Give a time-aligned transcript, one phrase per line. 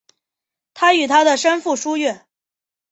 [0.73, 2.25] 他与他的生父疏远。